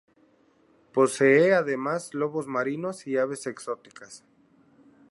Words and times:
Posee 0.93 1.53
además 1.53 2.15
lobos 2.15 2.47
marinos 2.47 3.05
y 3.05 3.17
aves 3.19 3.45
exóticas. 3.45 4.25